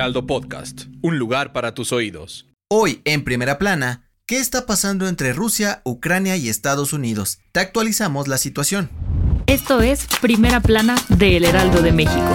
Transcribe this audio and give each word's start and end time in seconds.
Heraldo 0.00 0.26
Podcast, 0.26 0.84
un 1.02 1.18
lugar 1.18 1.52
para 1.52 1.74
tus 1.74 1.92
oídos. 1.92 2.46
Hoy, 2.70 3.02
en 3.04 3.22
primera 3.22 3.58
plana, 3.58 4.08
¿qué 4.24 4.38
está 4.38 4.64
pasando 4.64 5.06
entre 5.06 5.34
Rusia, 5.34 5.82
Ucrania 5.84 6.38
y 6.38 6.48
Estados 6.48 6.94
Unidos? 6.94 7.40
Te 7.52 7.60
actualizamos 7.60 8.26
la 8.26 8.38
situación. 8.38 8.88
Esto 9.46 9.82
es 9.82 10.06
Primera 10.22 10.60
Plana 10.60 10.94
de 11.10 11.36
El 11.36 11.44
Heraldo 11.44 11.82
de 11.82 11.92
México. 11.92 12.34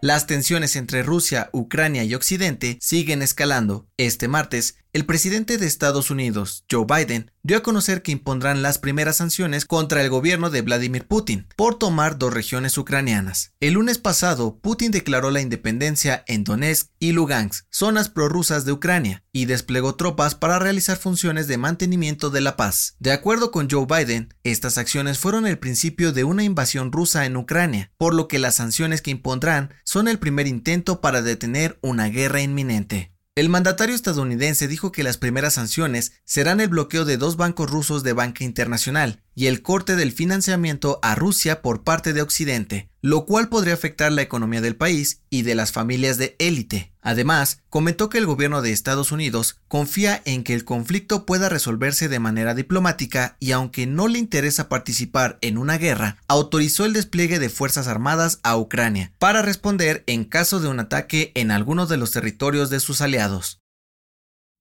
Las 0.00 0.26
tensiones 0.26 0.74
entre 0.74 1.02
Rusia, 1.02 1.50
Ucrania 1.52 2.04
y 2.04 2.14
Occidente 2.14 2.78
siguen 2.80 3.20
escalando. 3.20 3.86
Este 3.98 4.28
martes, 4.28 4.78
el 4.92 5.06
presidente 5.06 5.56
de 5.56 5.66
Estados 5.66 6.10
Unidos, 6.10 6.66
Joe 6.70 6.84
Biden, 6.86 7.30
dio 7.42 7.56
a 7.56 7.62
conocer 7.62 8.02
que 8.02 8.12
impondrán 8.12 8.60
las 8.60 8.76
primeras 8.76 9.16
sanciones 9.16 9.64
contra 9.64 10.02
el 10.02 10.10
gobierno 10.10 10.50
de 10.50 10.60
Vladimir 10.60 11.06
Putin 11.06 11.46
por 11.56 11.78
tomar 11.78 12.18
dos 12.18 12.34
regiones 12.34 12.76
ucranianas. 12.76 13.54
El 13.60 13.74
lunes 13.74 13.96
pasado, 13.96 14.58
Putin 14.60 14.90
declaró 14.90 15.30
la 15.30 15.40
independencia 15.40 16.24
en 16.26 16.44
Donetsk 16.44 16.90
y 16.98 17.12
Lugansk, 17.12 17.64
zonas 17.70 18.10
prorrusas 18.10 18.66
de 18.66 18.72
Ucrania, 18.72 19.24
y 19.32 19.46
desplegó 19.46 19.94
tropas 19.94 20.34
para 20.34 20.58
realizar 20.58 20.98
funciones 20.98 21.48
de 21.48 21.56
mantenimiento 21.56 22.28
de 22.28 22.42
la 22.42 22.58
paz. 22.58 22.96
De 22.98 23.12
acuerdo 23.12 23.50
con 23.50 23.70
Joe 23.70 23.86
Biden, 23.86 24.34
estas 24.44 24.76
acciones 24.76 25.18
fueron 25.18 25.46
el 25.46 25.58
principio 25.58 26.12
de 26.12 26.24
una 26.24 26.44
invasión 26.44 26.92
rusa 26.92 27.24
en 27.24 27.38
Ucrania, 27.38 27.90
por 27.96 28.12
lo 28.12 28.28
que 28.28 28.38
las 28.38 28.56
sanciones 28.56 29.00
que 29.00 29.10
impondrán 29.10 29.72
son 29.84 30.06
el 30.06 30.18
primer 30.18 30.46
intento 30.46 31.00
para 31.00 31.22
detener 31.22 31.78
una 31.80 32.08
guerra 32.08 32.42
inminente. 32.42 33.11
El 33.34 33.48
mandatario 33.48 33.94
estadounidense 33.94 34.68
dijo 34.68 34.92
que 34.92 35.02
las 35.02 35.16
primeras 35.16 35.54
sanciones 35.54 36.12
serán 36.26 36.60
el 36.60 36.68
bloqueo 36.68 37.06
de 37.06 37.16
dos 37.16 37.38
bancos 37.38 37.70
rusos 37.70 38.02
de 38.02 38.12
banca 38.12 38.44
internacional 38.44 39.22
y 39.34 39.46
el 39.46 39.62
corte 39.62 39.96
del 39.96 40.12
financiamiento 40.12 40.98
a 41.00 41.14
Rusia 41.14 41.62
por 41.62 41.82
parte 41.82 42.12
de 42.12 42.20
Occidente, 42.20 42.90
lo 43.00 43.24
cual 43.24 43.48
podría 43.48 43.72
afectar 43.72 44.12
la 44.12 44.20
economía 44.20 44.60
del 44.60 44.76
país 44.76 45.22
y 45.30 45.42
de 45.42 45.54
las 45.54 45.72
familias 45.72 46.18
de 46.18 46.36
élite. 46.38 46.91
Además, 47.02 47.62
comentó 47.68 48.08
que 48.08 48.18
el 48.18 48.26
gobierno 48.26 48.62
de 48.62 48.70
Estados 48.70 49.10
Unidos 49.10 49.58
confía 49.66 50.22
en 50.24 50.44
que 50.44 50.54
el 50.54 50.64
conflicto 50.64 51.26
pueda 51.26 51.48
resolverse 51.48 52.08
de 52.08 52.20
manera 52.20 52.54
diplomática 52.54 53.36
y 53.40 53.50
aunque 53.50 53.88
no 53.88 54.06
le 54.06 54.20
interesa 54.20 54.68
participar 54.68 55.36
en 55.40 55.58
una 55.58 55.78
guerra, 55.78 56.18
autorizó 56.28 56.84
el 56.84 56.92
despliegue 56.92 57.40
de 57.40 57.48
Fuerzas 57.48 57.88
Armadas 57.88 58.38
a 58.44 58.56
Ucrania 58.56 59.12
para 59.18 59.42
responder 59.42 60.04
en 60.06 60.24
caso 60.24 60.60
de 60.60 60.68
un 60.68 60.78
ataque 60.78 61.32
en 61.34 61.50
alguno 61.50 61.86
de 61.86 61.96
los 61.96 62.12
territorios 62.12 62.70
de 62.70 62.78
sus 62.78 63.00
aliados. 63.00 63.58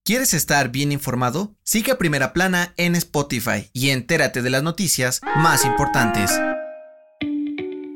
¿Quieres 0.03 0.33
estar 0.33 0.69
bien 0.69 0.91
informado? 0.91 1.55
Sigue 1.63 1.91
a 1.91 1.99
Primera 1.99 2.33
Plana 2.33 2.73
en 2.77 2.95
Spotify 2.95 3.69
y 3.71 3.91
entérate 3.91 4.41
de 4.41 4.49
las 4.49 4.63
noticias 4.63 5.21
más 5.35 5.63
importantes. 5.63 6.31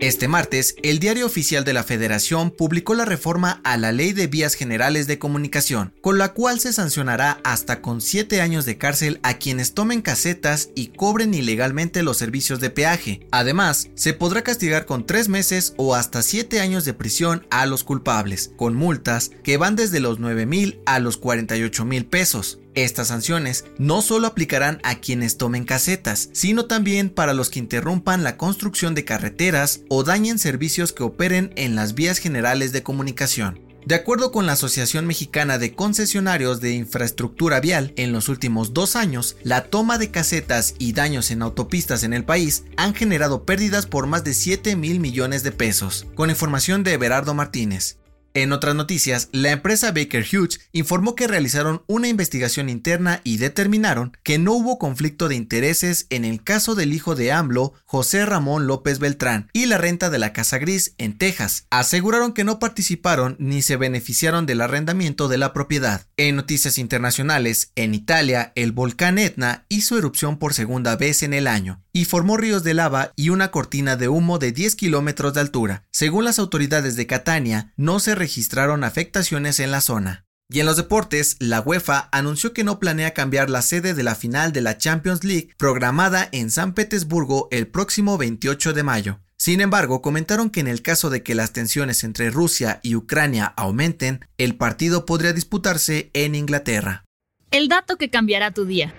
Este 0.06 0.28
martes, 0.28 0.76
el 0.84 1.00
Diario 1.00 1.26
Oficial 1.26 1.64
de 1.64 1.74
la 1.74 1.84
Federación 1.84 2.52
publicó 2.52 2.94
la 2.94 3.06
reforma 3.06 3.60
a 3.64 3.76
la 3.76 3.92
Ley 3.92 4.14
de 4.14 4.28
Vías 4.28 4.54
Generales 4.54 5.08
de 5.08 5.18
Comunicación, 5.18 5.96
con 6.00 6.20
la 6.20 6.34
cual 6.34 6.60
se 6.60 6.74
sancionará 6.74 7.40
hasta 7.44 7.82
con 7.82 8.02
7 8.02 8.40
años 8.40 8.66
de 8.66 8.78
cárcel 8.78 9.20
a 9.24 9.40
quienes 9.40 9.74
tomen 9.74 10.04
casetas 10.04 10.70
y 10.76 10.90
cobren 10.90 11.34
ilegalmente 11.34 12.04
los 12.04 12.18
servicios 12.18 12.60
de 12.60 12.70
peaje. 12.70 13.26
Además, 13.32 13.90
se 13.96 14.14
podrá 14.14 14.44
castigar 14.44 14.86
con 14.86 15.08
3 15.08 15.28
meses 15.28 15.74
o 15.76 15.96
hasta 15.96 16.22
7 16.22 16.60
años 16.60 16.86
de 16.86 16.94
prisión 16.94 17.48
a 17.50 17.66
los 17.66 17.84
culpables, 17.84 18.52
con 18.58 18.76
multas 18.76 19.32
que 19.44 19.58
van 19.58 19.76
desde 19.76 20.02
los 20.02 20.20
9 20.20 20.46
mil 20.46 20.82
a 20.86 21.00
los 21.00 21.18
48 21.18 21.84
mil 21.84 22.06
pesos. 22.06 22.60
Estas 22.76 23.08
sanciones 23.08 23.64
no 23.78 24.02
solo 24.02 24.28
aplicarán 24.28 24.82
a 24.84 24.96
quienes 24.96 25.38
tomen 25.38 25.64
casetas, 25.64 26.30
sino 26.34 26.66
también 26.66 27.10
para 27.10 27.34
los 27.34 27.50
que 27.50 27.60
interrumpan 27.60 28.24
la 28.24 28.36
construcción 28.36 28.94
de 28.96 29.06
carreteras 29.06 29.80
o 29.90 30.04
dañen 30.04 30.40
servicios 30.40 30.92
que 30.92 31.04
operen 31.04 31.54
en 31.56 31.76
las 31.76 31.96
vías 31.96 32.18
generales 32.18 32.74
de 32.74 32.84
comunicación. 32.84 33.66
De 33.86 33.96
acuerdo 33.96 34.32
con 34.32 34.48
la 34.48 34.54
Asociación 34.54 35.06
Mexicana 35.06 35.58
de 35.58 35.74
Concesionarios 35.74 36.60
de 36.60 36.74
Infraestructura 36.74 37.62
Vial, 37.62 37.94
en 37.98 38.12
los 38.12 38.30
últimos 38.30 38.74
dos 38.74 38.96
años, 38.96 39.38
la 39.44 39.66
toma 39.66 40.00
de 40.00 40.10
casetas 40.10 40.74
y 40.80 40.94
daños 40.94 41.30
en 41.30 41.44
autopistas 41.44 42.04
en 42.04 42.14
el 42.14 42.26
país 42.26 42.64
han 42.78 42.96
generado 42.96 43.46
pérdidas 43.46 43.86
por 43.86 44.08
más 44.08 44.24
de 44.24 44.34
7 44.34 44.76
mil 44.76 45.00
millones 45.00 45.44
de 45.44 45.52
pesos. 45.52 46.08
Con 46.16 46.32
información 46.32 46.84
de 46.84 46.94
Everardo 46.94 47.36
Martínez. 47.36 47.98
En 48.36 48.52
otras 48.52 48.76
noticias, 48.76 49.30
la 49.32 49.52
empresa 49.52 49.94
Baker 49.94 50.26
Hughes 50.30 50.60
informó 50.74 51.16
que 51.16 51.26
realizaron 51.26 51.84
una 51.88 52.10
investigación 52.10 52.68
interna 52.68 53.22
y 53.24 53.38
determinaron 53.38 54.18
que 54.24 54.38
no 54.38 54.52
hubo 54.52 54.78
conflicto 54.78 55.30
de 55.30 55.36
intereses 55.36 56.06
en 56.10 56.26
el 56.26 56.44
caso 56.44 56.76
del 56.76 56.92
hijo 56.92 57.16
de 57.16 57.32
AMLO, 57.32 57.74
José 57.86 58.26
Ramón 58.26 58.68
López 58.68 59.00
Beltrán, 59.00 59.50
y 59.54 59.68
la 59.68 59.78
renta 59.78 60.10
de 60.10 60.20
la 60.20 60.34
Casa 60.34 60.58
Gris 60.58 60.96
en 60.98 61.18
Texas. 61.18 61.66
Aseguraron 61.70 62.34
que 62.34 62.44
no 62.44 62.60
participaron 62.60 63.38
ni 63.40 63.62
se 63.62 63.78
beneficiaron 63.78 64.46
del 64.46 64.60
arrendamiento 64.60 65.30
de 65.30 65.38
la 65.38 65.54
propiedad. 65.54 66.06
En 66.18 66.38
noticias 66.38 66.78
internacionales, 66.78 67.74
en 67.76 67.94
Italia, 67.94 68.54
el 68.56 68.72
volcán 68.72 69.18
Etna 69.18 69.66
hizo 69.68 69.98
erupción 69.98 70.40
por 70.40 70.54
segunda 70.54 70.96
vez 70.96 71.24
en 71.24 71.34
el 71.34 71.46
año 71.46 71.84
y 71.92 72.06
formó 72.06 72.38
ríos 72.38 72.64
de 72.64 72.74
lava 72.74 73.12
y 73.18 73.32
una 73.32 73.52
cortina 73.52 73.98
de 73.98 74.08
humo 74.08 74.40
de 74.40 74.54
10 74.54 74.78
kilómetros 74.78 75.34
de 75.34 75.42
altura. 75.42 75.84
Según 75.92 76.24
las 76.24 76.40
autoridades 76.40 76.96
de 76.96 77.06
Catania, 77.06 77.74
no 77.76 78.00
se 78.00 78.16
registraron 78.16 78.86
afectaciones 78.86 79.60
en 79.60 79.72
la 79.72 79.82
zona. 79.82 80.26
Y 80.50 80.62
en 80.62 80.68
los 80.68 80.78
deportes, 80.78 81.36
la 81.40 81.60
UEFA 81.60 82.08
anunció 82.14 82.54
que 82.54 82.64
no 82.64 82.80
planea 82.80 83.14
cambiar 83.14 83.50
la 83.50 83.62
sede 83.62 83.94
de 83.94 84.04
la 84.04 84.16
final 84.16 84.54
de 84.54 84.62
la 84.62 84.78
Champions 84.78 85.26
League 85.26 85.50
programada 85.58 86.30
en 86.32 86.50
San 86.50 86.74
Petersburgo 86.74 87.50
el 87.52 87.68
próximo 87.68 88.18
28 88.18 88.72
de 88.72 88.84
mayo. 88.84 89.20
Sin 89.38 89.60
embargo, 89.60 90.02
comentaron 90.02 90.50
que 90.50 90.62
en 90.62 90.68
el 90.68 90.82
caso 90.82 91.10
de 91.10 91.22
que 91.22 91.36
las 91.36 91.52
tensiones 91.52 92.04
entre 92.04 92.30
Rusia 92.30 92.80
y 92.84 92.96
Ucrania 92.96 93.54
aumenten, 93.58 94.26
el 94.38 94.56
partido 94.56 95.06
podría 95.06 95.34
disputarse 95.34 96.10
en 96.14 96.36
Inglaterra. 96.36 97.04
El 97.52 97.68
dato 97.68 97.98
que 97.98 98.10
cambiará 98.10 98.52
tu 98.52 98.66
día. 98.66 98.94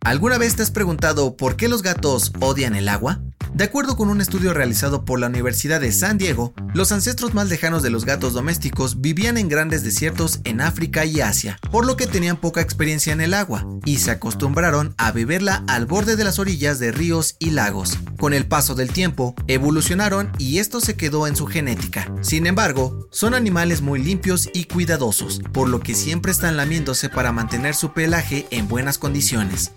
¿Alguna 0.00 0.38
vez 0.38 0.54
te 0.54 0.62
has 0.62 0.70
preguntado 0.70 1.36
por 1.36 1.56
qué 1.56 1.66
los 1.66 1.82
gatos 1.82 2.32
odian 2.40 2.76
el 2.76 2.88
agua? 2.88 3.23
De 3.54 3.62
acuerdo 3.62 3.96
con 3.96 4.08
un 4.08 4.20
estudio 4.20 4.52
realizado 4.52 5.04
por 5.04 5.20
la 5.20 5.28
Universidad 5.28 5.80
de 5.80 5.92
San 5.92 6.18
Diego, 6.18 6.52
los 6.74 6.90
ancestros 6.90 7.34
más 7.34 7.48
lejanos 7.48 7.84
de 7.84 7.90
los 7.90 8.04
gatos 8.04 8.32
domésticos 8.32 9.00
vivían 9.00 9.38
en 9.38 9.48
grandes 9.48 9.84
desiertos 9.84 10.40
en 10.42 10.60
África 10.60 11.04
y 11.04 11.20
Asia, 11.20 11.60
por 11.70 11.86
lo 11.86 11.96
que 11.96 12.08
tenían 12.08 12.36
poca 12.36 12.60
experiencia 12.60 13.12
en 13.12 13.20
el 13.20 13.32
agua 13.32 13.64
y 13.84 13.98
se 13.98 14.10
acostumbraron 14.10 14.92
a 14.98 15.12
beberla 15.12 15.62
al 15.68 15.86
borde 15.86 16.16
de 16.16 16.24
las 16.24 16.40
orillas 16.40 16.80
de 16.80 16.90
ríos 16.90 17.36
y 17.38 17.50
lagos. 17.50 17.96
Con 18.18 18.34
el 18.34 18.44
paso 18.44 18.74
del 18.74 18.90
tiempo, 18.90 19.36
evolucionaron 19.46 20.32
y 20.36 20.58
esto 20.58 20.80
se 20.80 20.96
quedó 20.96 21.28
en 21.28 21.36
su 21.36 21.46
genética. 21.46 22.12
Sin 22.22 22.48
embargo, 22.48 23.06
son 23.12 23.34
animales 23.34 23.82
muy 23.82 24.02
limpios 24.02 24.50
y 24.52 24.64
cuidadosos, 24.64 25.40
por 25.52 25.68
lo 25.68 25.78
que 25.78 25.94
siempre 25.94 26.32
están 26.32 26.56
lamiéndose 26.56 27.08
para 27.08 27.30
mantener 27.30 27.76
su 27.76 27.92
pelaje 27.92 28.48
en 28.50 28.66
buenas 28.66 28.98
condiciones. 28.98 29.70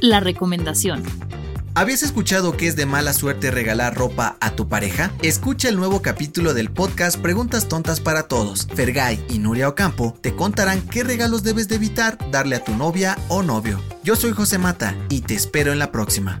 La 0.00 0.18
recomendación. 0.18 1.04
¿Habías 1.76 2.04
escuchado 2.04 2.56
que 2.56 2.68
es 2.68 2.76
de 2.76 2.86
mala 2.86 3.12
suerte 3.12 3.50
regalar 3.50 3.96
ropa 3.96 4.36
a 4.38 4.54
tu 4.54 4.68
pareja? 4.68 5.10
Escucha 5.22 5.68
el 5.68 5.74
nuevo 5.74 6.02
capítulo 6.02 6.54
del 6.54 6.70
podcast 6.70 7.18
Preguntas 7.20 7.66
Tontas 7.66 7.98
para 7.98 8.28
Todos. 8.28 8.68
Fergay 8.76 9.24
y 9.28 9.40
Nuria 9.40 9.68
Ocampo 9.68 10.16
te 10.20 10.36
contarán 10.36 10.82
qué 10.82 11.02
regalos 11.02 11.42
debes 11.42 11.66
de 11.66 11.74
evitar 11.74 12.16
darle 12.30 12.54
a 12.54 12.62
tu 12.62 12.76
novia 12.76 13.18
o 13.26 13.42
novio. 13.42 13.80
Yo 14.04 14.14
soy 14.14 14.30
José 14.30 14.56
Mata 14.56 14.94
y 15.08 15.22
te 15.22 15.34
espero 15.34 15.72
en 15.72 15.80
la 15.80 15.90
próxima. 15.90 16.40